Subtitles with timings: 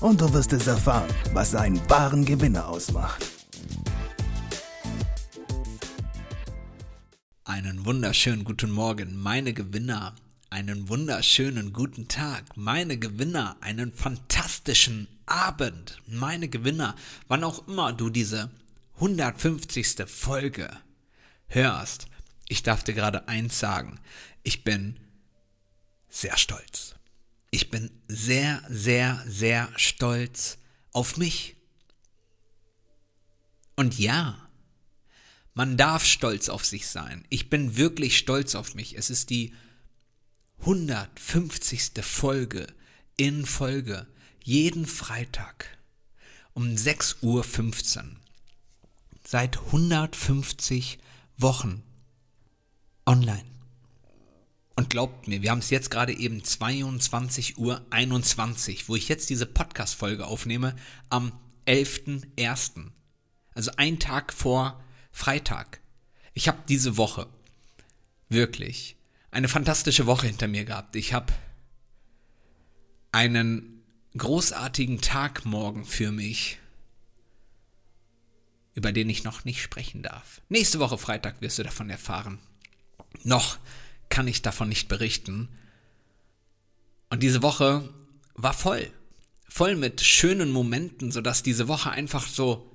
[0.00, 3.24] und du wirst es erfahren, was einen wahren Gewinner ausmacht.
[7.44, 10.14] Einen wunderschönen guten Morgen, meine Gewinner.
[10.50, 13.56] Einen wunderschönen guten Tag, meine Gewinner.
[13.60, 16.94] Einen fantastischen Abend, meine Gewinner.
[17.26, 18.50] Wann auch immer du diese
[18.96, 20.04] 150.
[20.06, 20.70] Folge
[21.48, 22.06] hörst,
[22.48, 23.98] ich darf dir gerade eins sagen.
[24.42, 24.98] Ich bin
[26.08, 26.97] sehr stolz.
[27.50, 30.58] Ich bin sehr, sehr, sehr stolz
[30.92, 31.56] auf mich.
[33.76, 34.48] Und ja,
[35.54, 37.24] man darf stolz auf sich sein.
[37.30, 38.96] Ich bin wirklich stolz auf mich.
[38.96, 39.54] Es ist die
[40.60, 41.92] 150.
[42.02, 42.66] Folge
[43.16, 44.06] in Folge.
[44.44, 45.78] Jeden Freitag
[46.54, 48.04] um 6.15 Uhr.
[49.24, 50.98] Seit 150
[51.36, 51.82] Wochen
[53.06, 53.57] online.
[54.78, 59.44] Und glaubt mir, wir haben es jetzt gerade eben 22.21 Uhr, wo ich jetzt diese
[59.44, 60.76] Podcast-Folge aufnehme,
[61.10, 61.32] am
[61.66, 62.92] 11.01.
[63.54, 65.80] Also ein Tag vor Freitag.
[66.32, 67.26] Ich habe diese Woche
[68.28, 68.94] wirklich
[69.32, 70.94] eine fantastische Woche hinter mir gehabt.
[70.94, 71.32] Ich habe
[73.10, 73.82] einen
[74.16, 76.60] großartigen Tag morgen für mich,
[78.74, 80.40] über den ich noch nicht sprechen darf.
[80.48, 82.38] Nächste Woche Freitag wirst du davon erfahren.
[83.24, 83.58] Noch
[84.18, 85.48] kann ich davon nicht berichten.
[87.08, 87.88] Und diese Woche
[88.34, 88.90] war voll.
[89.48, 92.68] Voll mit schönen Momenten, sodass diese Woche einfach so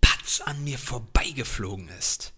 [0.00, 2.34] patz an mir vorbeigeflogen ist.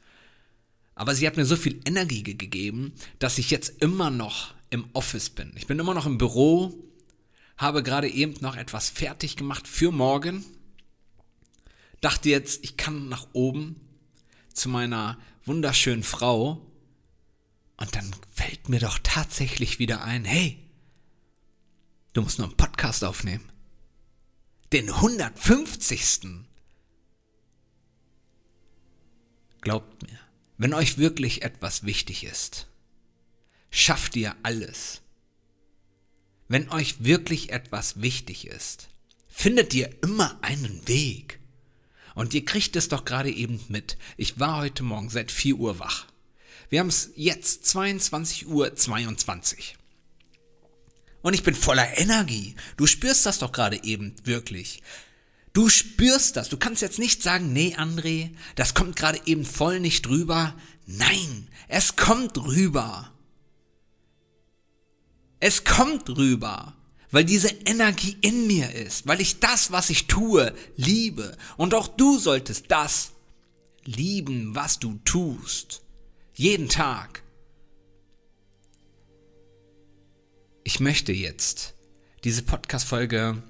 [0.94, 5.28] Aber sie hat mir so viel Energie gegeben, dass ich jetzt immer noch im Office
[5.28, 5.52] bin.
[5.56, 6.72] Ich bin immer noch im Büro,
[7.58, 10.42] habe gerade eben noch etwas fertig gemacht für morgen.
[12.00, 13.76] Dachte jetzt, ich kann nach oben
[14.54, 16.66] zu meiner wunderschönen Frau
[17.80, 20.58] und dann fällt mir doch tatsächlich wieder ein, hey,
[22.12, 23.50] du musst nur einen Podcast aufnehmen.
[24.72, 26.46] Den 150.
[29.62, 30.18] Glaubt mir,
[30.58, 32.68] wenn euch wirklich etwas wichtig ist,
[33.70, 35.00] schafft ihr alles.
[36.48, 38.88] Wenn euch wirklich etwas wichtig ist,
[39.28, 41.40] findet ihr immer einen Weg.
[42.14, 43.96] Und ihr kriegt es doch gerade eben mit.
[44.16, 46.09] Ich war heute Morgen seit 4 Uhr wach.
[46.70, 49.76] Wir haben es jetzt 22 Uhr 22.
[51.20, 52.54] Und ich bin voller Energie.
[52.76, 54.80] Du spürst das doch gerade eben wirklich.
[55.52, 56.48] Du spürst das.
[56.48, 60.54] Du kannst jetzt nicht sagen, nee, André, das kommt gerade eben voll nicht rüber.
[60.86, 63.12] Nein, es kommt rüber.
[65.40, 66.76] Es kommt rüber,
[67.10, 71.36] weil diese Energie in mir ist, weil ich das, was ich tue, liebe.
[71.56, 73.10] Und auch du solltest das
[73.84, 75.82] lieben, was du tust.
[76.40, 77.22] Jeden Tag.
[80.64, 81.74] Ich möchte jetzt
[82.24, 83.42] diese Podcast-Folge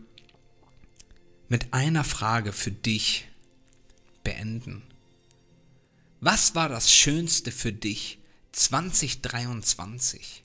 [1.48, 3.28] mit einer Frage für dich
[4.24, 4.82] beenden.
[6.18, 8.18] Was war das Schönste für dich
[8.50, 10.42] 2023?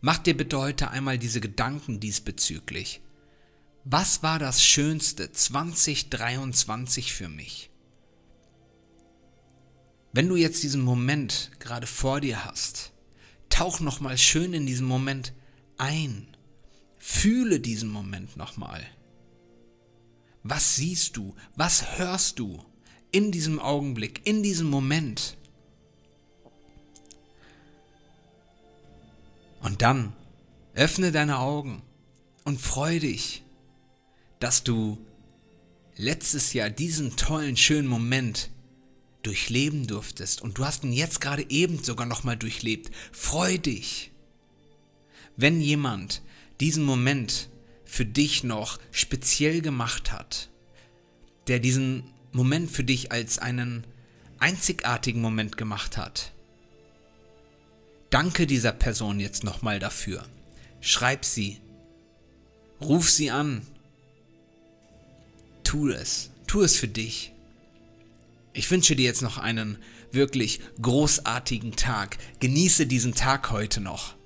[0.00, 3.00] Mach dir bitte heute einmal diese Gedanken diesbezüglich.
[3.82, 7.68] Was war das Schönste 2023 für mich?
[10.12, 12.92] Wenn du jetzt diesen Moment gerade vor dir hast,
[13.48, 15.32] tauch nochmal schön in diesen Moment
[15.76, 16.26] ein.
[16.98, 18.84] Fühle diesen Moment nochmal.
[20.42, 21.34] Was siehst du?
[21.56, 22.64] Was hörst du
[23.10, 25.36] in diesem Augenblick, in diesem Moment?
[29.60, 30.12] Und dann
[30.74, 31.82] öffne deine Augen
[32.44, 33.42] und freu dich,
[34.38, 34.98] dass du
[35.96, 38.50] letztes Jahr diesen tollen, schönen Moment
[39.22, 44.10] durchleben durftest und du hast ihn jetzt gerade eben sogar nochmal durchlebt, freu dich.
[45.36, 46.22] Wenn jemand
[46.60, 47.48] diesen Moment
[47.84, 50.48] für dich noch speziell gemacht hat,
[51.46, 53.86] der diesen Moment für dich als einen
[54.38, 56.32] einzigartigen Moment gemacht hat,
[58.10, 60.26] danke dieser Person jetzt nochmal dafür.
[60.80, 61.60] Schreib sie,
[62.80, 63.66] ruf sie an,
[65.64, 67.32] tu es, tu es für dich.
[68.58, 69.78] Ich wünsche dir jetzt noch einen
[70.10, 72.18] wirklich großartigen Tag.
[72.40, 74.16] Genieße diesen Tag heute noch.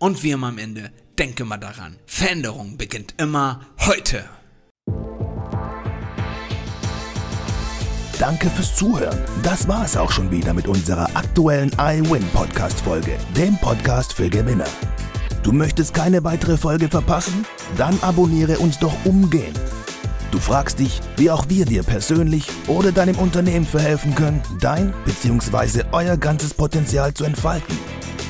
[0.00, 0.90] Und wie immer am Ende,
[1.20, 4.24] denke mal daran, Veränderung beginnt immer heute.
[8.18, 9.16] Danke fürs Zuhören.
[9.44, 14.28] Das war es auch schon wieder mit unserer aktuellen iWin Podcast Folge, dem Podcast für
[14.28, 14.66] Gewinner.
[15.44, 17.46] Du möchtest keine weitere Folge verpassen?
[17.76, 19.60] Dann abonniere uns doch umgehend.
[20.30, 25.84] Du fragst dich, wie auch wir dir persönlich oder deinem Unternehmen verhelfen können, dein bzw.
[25.92, 27.78] euer ganzes Potenzial zu entfalten.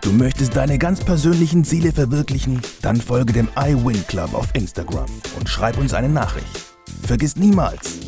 [0.00, 2.62] Du möchtest deine ganz persönlichen Ziele verwirklichen?
[2.80, 5.06] Dann folge dem iWin Club auf Instagram
[5.38, 6.46] und schreib uns eine Nachricht.
[7.02, 7.98] Vergiss niemals,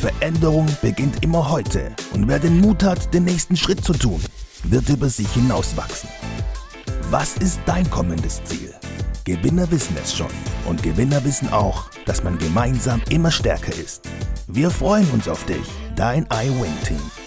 [0.00, 4.22] Veränderung beginnt immer heute und wer den Mut hat, den nächsten Schritt zu tun,
[4.64, 6.08] wird über sich hinauswachsen.
[7.10, 8.74] Was ist dein kommendes Ziel?
[9.24, 10.30] Gewinner wissen es schon
[10.66, 14.08] und Gewinner wissen auch, dass man gemeinsam immer stärker ist.
[14.46, 17.19] Wir freuen uns auf dich, dein iWin-Team.